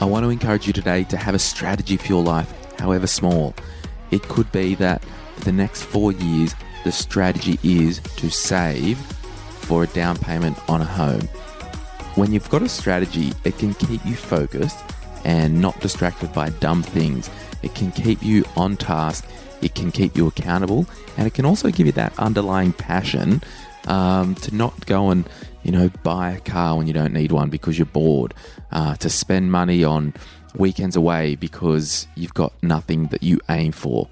I 0.00 0.06
want 0.06 0.24
to 0.24 0.30
encourage 0.30 0.66
you 0.66 0.72
today 0.72 1.04
to 1.04 1.18
have 1.18 1.34
a 1.34 1.38
strategy 1.38 1.98
for 1.98 2.06
your 2.06 2.22
life, 2.22 2.50
however 2.78 3.06
small. 3.06 3.54
It 4.10 4.22
could 4.22 4.50
be 4.50 4.74
that 4.76 5.04
for 5.36 5.44
the 5.44 5.52
next 5.52 5.82
four 5.82 6.12
years, 6.12 6.54
the 6.84 6.92
strategy 6.92 7.58
is 7.62 8.00
to 8.16 8.30
save 8.30 8.98
for 8.98 9.82
a 9.82 9.86
down 9.88 10.16
payment 10.16 10.58
on 10.70 10.80
a 10.80 10.86
home. 10.86 11.20
When 12.14 12.32
you've 12.32 12.48
got 12.48 12.62
a 12.62 12.68
strategy, 12.68 13.34
it 13.44 13.58
can 13.58 13.74
keep 13.74 14.02
you 14.06 14.14
focused 14.14 14.78
and 15.26 15.60
not 15.60 15.78
distracted 15.80 16.32
by 16.32 16.48
dumb 16.48 16.82
things. 16.82 17.28
It 17.62 17.74
can 17.74 17.92
keep 17.92 18.22
you 18.22 18.46
on 18.56 18.78
task, 18.78 19.26
it 19.60 19.74
can 19.74 19.92
keep 19.92 20.16
you 20.16 20.26
accountable, 20.26 20.86
and 21.18 21.26
it 21.26 21.34
can 21.34 21.44
also 21.44 21.70
give 21.70 21.84
you 21.84 21.92
that 21.92 22.18
underlying 22.18 22.72
passion 22.72 23.42
um, 23.86 24.34
to 24.36 24.54
not 24.54 24.86
go 24.86 25.10
and 25.10 25.28
you 25.62 25.72
know 25.72 25.90
buy 26.02 26.32
a 26.32 26.40
car 26.40 26.76
when 26.76 26.86
you 26.86 26.92
don't 26.92 27.12
need 27.12 27.32
one 27.32 27.50
because 27.50 27.78
you're 27.78 27.86
bored, 27.86 28.34
uh, 28.72 28.96
to 28.96 29.10
spend 29.10 29.52
money 29.52 29.84
on 29.84 30.14
weekends 30.56 30.96
away 30.96 31.36
because 31.36 32.06
you've 32.14 32.34
got 32.34 32.52
nothing 32.62 33.06
that 33.08 33.22
you 33.22 33.38
aim 33.48 33.72
for. 33.72 34.08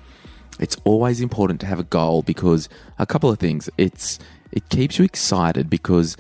It's 0.61 0.77
always 0.84 1.20
important 1.20 1.61
to 1.61 1.67
have 1.67 1.78
a 1.78 1.84
goal 1.84 2.23
because 2.23 2.69
a 2.98 3.06
couple 3.06 3.31
of 3.31 3.39
things. 3.39 3.70
It's 3.78 4.19
it 4.53 4.69
keeps 4.69 4.98
you 4.98 5.05
excited 5.05 5.69
because 5.69 6.17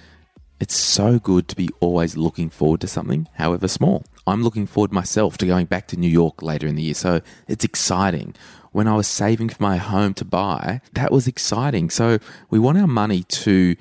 it's 0.60 0.76
so 0.76 1.18
good 1.18 1.48
to 1.48 1.56
be 1.56 1.68
always 1.80 2.16
looking 2.16 2.50
forward 2.50 2.80
to 2.80 2.88
something, 2.88 3.28
however 3.34 3.68
small. 3.68 4.04
I'm 4.26 4.42
looking 4.42 4.66
forward 4.66 4.92
myself 4.92 5.38
to 5.38 5.46
going 5.46 5.66
back 5.66 5.86
to 5.88 5.96
New 5.96 6.10
York 6.10 6.42
later 6.42 6.66
in 6.66 6.74
the 6.74 6.82
year, 6.82 6.94
so 6.94 7.20
it's 7.46 7.64
exciting. 7.64 8.34
When 8.78 8.86
I 8.86 8.94
was 8.94 9.08
saving 9.08 9.48
for 9.48 9.60
my 9.60 9.76
home 9.76 10.14
to 10.14 10.24
buy, 10.24 10.80
that 10.92 11.10
was 11.10 11.26
exciting. 11.26 11.90
So 11.90 12.20
we 12.48 12.60
want 12.60 12.78
our 12.78 12.86
money 12.86 13.24
to 13.24 13.74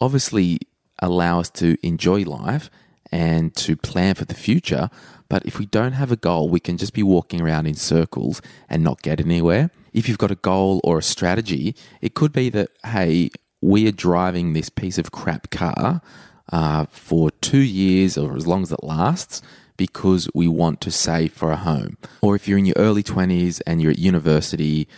obviously 0.00 0.60
allow 1.00 1.40
us 1.40 1.50
to 1.58 1.76
enjoy 1.84 2.22
life 2.22 2.70
and 3.10 3.52
to 3.56 3.74
plan 3.74 4.14
for 4.14 4.26
the 4.26 4.34
future. 4.36 4.90
But 5.28 5.44
if 5.44 5.58
we 5.58 5.66
don't 5.66 5.94
have 5.94 6.12
a 6.12 6.16
goal, 6.16 6.48
we 6.48 6.60
can 6.60 6.76
just 6.76 6.92
be 6.92 7.02
walking 7.02 7.40
around 7.40 7.66
in 7.66 7.74
circles 7.74 8.40
and 8.68 8.84
not 8.84 9.02
get 9.02 9.18
anywhere. 9.18 9.72
If 9.92 10.08
you've 10.08 10.18
got 10.18 10.30
a 10.30 10.36
goal 10.36 10.80
or 10.84 10.98
a 10.98 11.02
strategy, 11.02 11.74
it 12.00 12.14
could 12.14 12.32
be 12.32 12.48
that, 12.50 12.68
hey, 12.86 13.30
we 13.60 13.88
are 13.88 13.98
driving 14.08 14.52
this 14.52 14.68
piece 14.68 14.98
of 14.98 15.10
crap 15.10 15.50
car 15.50 16.00
uh, 16.52 16.86
for 16.90 17.32
two 17.40 17.58
years 17.58 18.16
or 18.16 18.36
as 18.36 18.46
long 18.46 18.62
as 18.62 18.70
it 18.70 18.84
lasts 18.84 19.42
because 19.76 20.28
we 20.34 20.48
want 20.48 20.80
to 20.82 20.90
save 20.90 21.32
for 21.32 21.50
a 21.50 21.56
home. 21.56 21.96
Or 22.22 22.34
if 22.34 22.46
you're 22.46 22.58
in 22.58 22.66
your 22.66 22.76
early 22.78 23.02
20s 23.02 23.60
and 23.66 23.82
you're 23.82 23.92
at 23.92 23.98
university, 23.98 24.88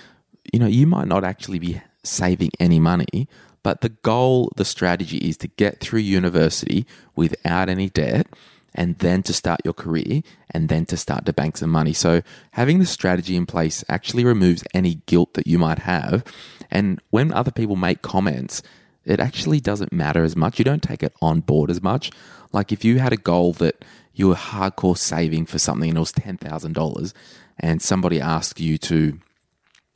you 0.53 0.59
know, 0.59 0.67
you 0.67 0.87
might 0.87 1.09
not 1.09 1.25
actually 1.25 1.59
be 1.59 1.81
saving 2.03 2.51
any 2.61 2.79
money, 2.79 3.29
but 3.63 3.81
the 3.81 3.89
goal, 3.89 4.53
the 4.57 4.65
strategy 4.65 5.19
is 5.19 5.37
to 5.39 5.49
get 5.49 5.81
through 5.81 6.01
university 6.01 6.87
without 7.15 7.69
any 7.69 7.91
debt 7.91 8.29
and 8.77 8.99
then 8.99 9.23
to 9.25 9.33
start 9.33 9.61
your 9.65 9.75
career 9.75 10.23
and 10.51 10.69
then 10.69 10.85
to 10.87 10.97
start 10.97 11.25
to 11.27 11.33
bank 11.33 11.57
some 11.57 11.71
money. 11.71 11.93
So 11.93 12.23
having 12.53 12.79
the 12.79 12.87
strategy 12.87 13.35
in 13.35 13.47
place 13.47 13.83
actually 13.89 14.25
removes 14.25 14.63
any 14.75 14.97
guilt 15.07 15.35
that 15.35 15.47
you 15.47 15.59
might 15.59 15.81
have. 15.81 16.23
And 16.70 17.01
when 17.11 17.33
other 17.33 17.51
people 17.51 17.75
make 17.75 18.03
comments, 18.03 18.63
it 19.06 19.20
actually 19.20 19.61
doesn't 19.61 19.92
matter 19.92 20.24
as 20.24 20.36
much. 20.36 20.58
You 20.58 20.64
don't 20.64 20.83
take 20.83 21.02
it 21.02 21.14
on 21.22 21.40
board 21.40 21.70
as 21.70 21.83
much. 21.83 22.11
Like 22.52 22.72
if 22.72 22.84
you 22.84 22.98
had 22.98 23.12
a 23.12 23.17
goal 23.17 23.52
that 23.55 23.84
you 24.12 24.28
were 24.28 24.34
hardcore 24.34 24.98
saving 24.98 25.46
for 25.46 25.58
something 25.58 25.89
and 25.89 25.96
it 25.96 26.00
was 26.00 26.12
$10,000 26.12 27.12
and 27.61 27.80
somebody 27.80 28.20
asked 28.20 28.61
you 28.61 28.78
to, 28.78 29.18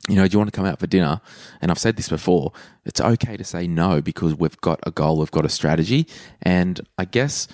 you 0.07 0.15
know, 0.15 0.27
do 0.27 0.33
you 0.33 0.39
want 0.39 0.51
to 0.51 0.55
come 0.55 0.65
out 0.65 0.79
for 0.79 0.87
dinner? 0.87 1.21
And 1.61 1.69
I've 1.69 1.77
said 1.77 1.97
this 1.97 2.09
before, 2.09 2.53
it's 2.85 3.01
okay 3.01 3.35
to 3.35 3.43
say 3.43 3.67
no 3.67 4.01
because 4.01 4.33
we've 4.35 4.59
got 4.61 4.79
a 4.83 4.91
goal, 4.91 5.17
we've 5.17 5.29
got 5.29 5.45
a 5.45 5.49
strategy. 5.49 6.07
And 6.41 6.79
I 6.97 7.05
guess 7.05 7.47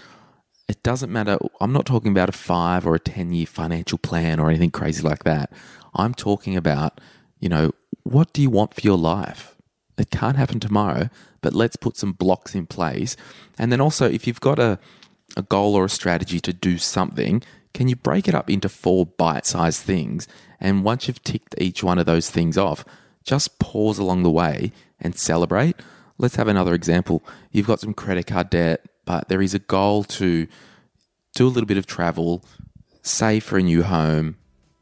it 0.67 0.83
doesn't 0.83 1.11
matter. 1.11 1.37
I'm 1.59 1.73
not 1.73 1.85
talking 1.85 2.11
about 2.11 2.29
a 2.29 2.33
five 2.33 2.85
or 2.85 2.93
a 2.93 2.99
10 2.99 3.33
year 3.33 3.47
financial 3.47 3.97
plan 3.97 4.39
or 4.39 4.49
anything 4.49 4.71
crazy 4.71 5.01
like 5.01 5.23
that. 5.23 5.51
I'm 5.95 6.13
talking 6.13 6.55
about, 6.55 7.01
you 7.39 7.49
know, 7.49 7.71
what 8.03 8.31
do 8.33 8.41
you 8.41 8.49
want 8.49 8.73
for 8.73 8.81
your 8.81 8.97
life? 8.97 9.56
It 9.97 10.11
can't 10.11 10.37
happen 10.37 10.59
tomorrow, 10.59 11.09
but 11.41 11.53
let's 11.53 11.75
put 11.75 11.97
some 11.97 12.13
blocks 12.13 12.53
in 12.53 12.67
place. 12.67 13.15
And 13.57 13.71
then 13.71 13.81
also, 13.81 14.09
if 14.09 14.27
you've 14.27 14.41
got 14.41 14.59
a, 14.59 14.79
a 15.35 15.41
goal 15.41 15.75
or 15.75 15.85
a 15.85 15.89
strategy 15.89 16.39
to 16.41 16.53
do 16.53 16.77
something, 16.77 17.41
can 17.73 17.87
you 17.87 17.95
break 17.95 18.27
it 18.27 18.35
up 18.35 18.49
into 18.49 18.69
four 18.69 19.05
bite 19.05 19.45
sized 19.45 19.81
things? 19.81 20.27
And 20.59 20.83
once 20.83 21.07
you've 21.07 21.23
ticked 21.23 21.55
each 21.57 21.83
one 21.83 21.99
of 21.99 22.05
those 22.05 22.29
things 22.29 22.57
off, 22.57 22.85
just 23.23 23.59
pause 23.59 23.99
along 23.99 24.23
the 24.23 24.31
way 24.31 24.71
and 24.99 25.15
celebrate. 25.15 25.75
Let's 26.17 26.35
have 26.37 26.47
another 26.47 26.73
example. 26.73 27.23
You've 27.51 27.67
got 27.67 27.79
some 27.79 27.93
credit 27.93 28.27
card 28.27 28.49
debt, 28.49 28.85
but 29.05 29.29
there 29.29 29.41
is 29.41 29.53
a 29.53 29.59
goal 29.59 30.03
to 30.05 30.47
do 31.35 31.47
a 31.47 31.49
little 31.49 31.67
bit 31.67 31.77
of 31.77 31.85
travel, 31.85 32.43
save 33.03 33.43
for 33.43 33.57
a 33.57 33.61
new 33.61 33.83
home, 33.83 34.37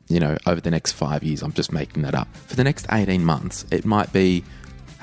you 0.07 0.19
know, 0.19 0.37
over 0.45 0.61
the 0.61 0.71
next 0.71 0.93
five 0.93 1.23
years. 1.23 1.41
I'm 1.41 1.53
just 1.53 1.71
making 1.71 2.03
that 2.03 2.15
up. 2.15 2.33
For 2.47 2.55
the 2.55 2.63
next 2.63 2.85
18 2.91 3.25
months, 3.25 3.65
it 3.71 3.85
might 3.85 4.13
be 4.13 4.43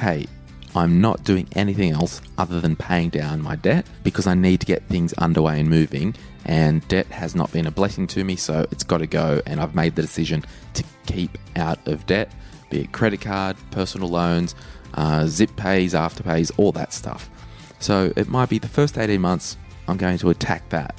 hey, 0.03 0.27
I'm 0.75 1.01
not 1.01 1.23
doing 1.23 1.47
anything 1.53 1.93
else 1.93 2.21
other 2.37 2.61
than 2.61 2.75
paying 2.75 3.11
down 3.11 3.41
my 3.41 3.55
debt 3.55 3.87
because 4.03 4.27
I 4.27 4.35
need 4.35 4.59
to 4.59 4.67
get 4.67 4.83
things 4.89 5.13
underway 5.13 5.61
and 5.61 5.71
moving. 5.71 6.17
And 6.45 6.87
debt 6.89 7.07
has 7.07 7.37
not 7.37 7.53
been 7.53 7.69
a 7.69 7.71
blessing 7.71 8.09
to 8.09 8.25
me, 8.25 8.35
so 8.35 8.67
it's 8.73 8.83
got 8.83 8.99
to 8.99 9.07
go. 9.07 9.41
And 9.47 9.61
I've 9.61 9.77
made 9.77 9.95
the 9.95 10.03
decision 10.03 10.45
to 10.75 10.83
keep 11.07 11.39
out 11.55 11.87
of 11.87 12.05
debt, 12.07 12.33
be 12.69 12.81
it 12.81 12.91
credit 12.91 13.21
card, 13.21 13.57
personal 13.71 14.09
loans, 14.09 14.57
uh, 14.95 15.27
zip 15.27 15.55
pays, 15.55 15.95
afterpays, 15.95 16.51
all 16.57 16.73
that 16.73 16.93
stuff. 16.93 17.31
So 17.79 18.13
it 18.17 18.29
might 18.29 18.49
be 18.49 18.59
the 18.59 18.69
first 18.69 18.99
18 18.99 19.21
months, 19.21 19.57
I'm 19.87 19.99
going 19.99 20.19
to 20.19 20.31
attack 20.31 20.69
that. 20.71 20.97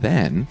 Then 0.00 0.46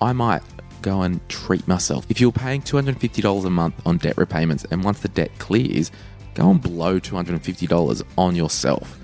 I 0.00 0.12
might 0.12 0.42
go 0.82 1.02
and 1.02 1.26
treat 1.28 1.68
myself. 1.68 2.04
If 2.08 2.20
you're 2.20 2.32
paying 2.32 2.62
$250 2.62 3.44
a 3.44 3.50
month 3.50 3.74
on 3.86 3.98
debt 3.98 4.18
repayments 4.18 4.64
and 4.70 4.82
once 4.82 5.00
the 5.00 5.08
debt 5.08 5.30
clears, 5.38 5.92
go 6.34 6.50
and 6.50 6.62
blow 6.62 6.98
$250 6.98 8.02
on 8.16 8.36
yourself. 8.36 8.98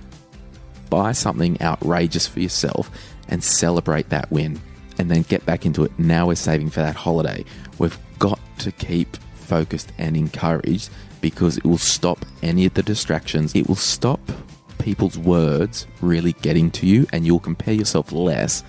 Buy 0.91 1.13
something 1.13 1.61
outrageous 1.61 2.27
for 2.27 2.41
yourself 2.41 2.91
and 3.29 3.43
celebrate 3.43 4.09
that 4.11 4.31
win. 4.31 4.61
And 4.99 5.11
then 5.11 5.23
get 5.23 5.47
back 5.47 5.65
into 5.65 5.85
it. 5.85 5.97
Now 5.99 6.27
we're 6.27 6.35
saving 6.35 6.71
for 6.71 6.81
that 6.81 6.97
holiday. 6.97 7.45
We've 7.79 7.99
got 8.19 8.41
to 8.59 8.73
keep 8.73 9.17
focused 9.35 9.93
and 9.99 10.17
encouraged 10.17 10.91
because 11.21 11.57
it 11.57 11.65
will 11.65 11.79
stop 11.79 12.25
any 12.43 12.67
of 12.67 12.75
the 12.75 12.83
distractions. 12.83 13.55
It 13.55 13.69
will 13.69 13.77
stop 13.77 14.21
people's 14.79 15.19
words 15.19 15.87
really 16.01 16.33
getting 16.35 16.71
to 16.71 16.87
you, 16.87 17.07
and 17.13 17.27
you'll 17.27 17.41
compare 17.41 17.75
yourself 17.75 18.13
less 18.13 18.63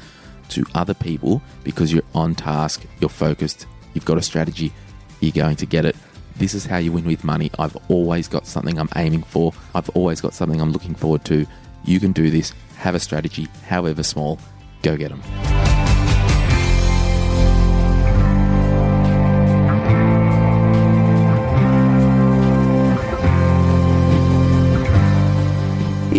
to 0.49 0.65
other 0.75 0.93
people 0.93 1.41
because 1.63 1.93
you're 1.93 2.03
on 2.13 2.35
task, 2.35 2.83
you're 2.99 3.09
focused, 3.09 3.67
you've 3.93 4.05
got 4.05 4.17
a 4.17 4.21
strategy, 4.21 4.73
you're 5.19 5.31
going 5.31 5.55
to 5.55 5.65
get 5.65 5.85
it. 5.85 5.95
This 6.39 6.53
is 6.53 6.65
how 6.65 6.77
you 6.77 6.93
win 6.93 7.03
with 7.03 7.25
money. 7.25 7.51
I've 7.59 7.75
always 7.89 8.29
got 8.29 8.47
something 8.47 8.79
I'm 8.79 8.87
aiming 8.95 9.23
for, 9.23 9.53
I've 9.75 9.89
always 9.89 10.21
got 10.21 10.33
something 10.33 10.61
I'm 10.61 10.71
looking 10.71 10.95
forward 10.95 11.25
to. 11.25 11.45
You 11.83 11.99
can 11.99 12.13
do 12.13 12.31
this. 12.31 12.53
Have 12.77 12.95
a 12.95 12.99
strategy, 12.99 13.49
however 13.67 14.03
small. 14.03 14.39
Go 14.81 14.95
get 14.95 15.09
them. 15.09 15.48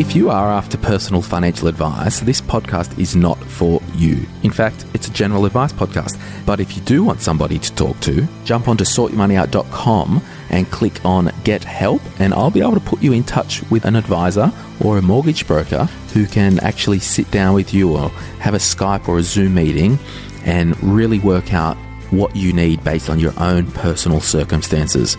If 0.01 0.17
you 0.17 0.31
are 0.31 0.49
after 0.49 0.79
personal 0.79 1.21
financial 1.21 1.69
advice, 1.69 2.21
this 2.21 2.41
podcast 2.41 2.99
is 2.99 3.15
not 3.15 3.37
for 3.37 3.83
you. 3.95 4.25
In 4.43 4.51
fact, 4.51 4.87
it's 4.95 5.09
a 5.09 5.13
general 5.13 5.45
advice 5.45 5.75
podcast. 5.75 6.19
But 6.47 6.59
if 6.59 6.75
you 6.75 6.83
do 6.85 7.05
want 7.05 7.21
somebody 7.21 7.59
to 7.59 7.75
talk 7.75 8.01
to, 8.01 8.27
jump 8.47 8.67
onto 8.67 8.85
sortyourmoneyout.com 8.85 10.23
and 10.49 10.71
click 10.71 11.05
on 11.05 11.31
Get 11.45 11.65
Help, 11.65 12.01
and 12.19 12.33
I'll 12.33 12.51
be 12.51 12.63
able 12.63 12.73
to 12.73 12.81
put 12.81 13.03
you 13.03 13.13
in 13.13 13.25
touch 13.25 13.63
with 13.71 13.85
an 13.85 13.95
advisor 13.95 14.51
or 14.83 14.97
a 14.97 15.03
mortgage 15.03 15.47
broker 15.47 15.85
who 16.15 16.25
can 16.25 16.59
actually 16.61 17.01
sit 17.01 17.31
down 17.31 17.53
with 17.53 17.75
you 17.75 17.95
or 17.95 18.09
have 18.39 18.55
a 18.55 18.59
Skype 18.59 19.07
or 19.07 19.19
a 19.19 19.23
Zoom 19.23 19.53
meeting 19.53 19.99
and 20.47 20.83
really 20.83 21.19
work 21.19 21.53
out 21.53 21.77
what 22.11 22.35
you 22.35 22.55
need 22.55 22.83
based 22.85 23.11
on 23.11 23.21
your 23.21 23.35
own 23.39 23.71
personal 23.73 24.23
circumstances. 24.23 25.19